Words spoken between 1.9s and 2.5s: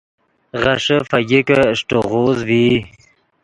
غوز